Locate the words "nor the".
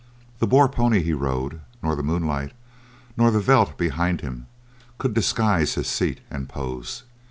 1.83-2.01, 3.15-3.39